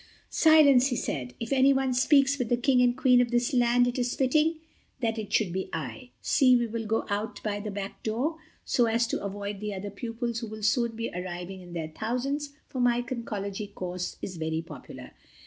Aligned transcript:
"Silence," 0.31 0.87
he 0.87 0.95
said, 0.95 1.35
"if 1.39 1.53
anyone 1.53 1.93
speaks 1.93 2.39
with 2.39 2.49
the 2.49 2.57
King 2.57 2.81
and 2.81 2.97
Queen 2.97 3.21
of 3.21 3.29
this 3.29 3.53
land 3.53 3.85
it 3.85 3.99
is 3.99 4.15
fitting 4.15 4.55
that 4.99 5.19
it 5.19 5.31
should 5.31 5.53
be 5.53 5.69
I. 5.71 6.09
See, 6.23 6.55
we 6.55 6.65
will 6.65 6.87
go 6.87 7.05
out 7.07 7.39
by 7.43 7.59
the 7.59 7.69
back 7.69 8.01
door, 8.01 8.37
so 8.65 8.87
as 8.87 9.05
to 9.09 9.21
avoid 9.23 9.59
the 9.59 9.75
other 9.75 9.91
pupils 9.91 10.39
who 10.39 10.47
will 10.47 10.63
soon 10.63 10.95
be 10.95 11.11
arriving 11.11 11.61
in 11.61 11.73
their 11.73 11.89
thousands, 11.89 12.49
for 12.67 12.79
my 12.79 13.03
Conchology 13.03 13.75
Course 13.75 14.17
is 14.23 14.37
very 14.37 14.63
popular. 14.63 15.11